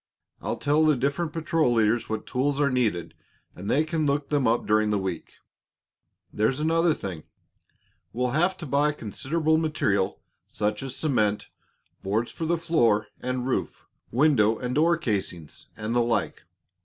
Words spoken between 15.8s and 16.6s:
the like.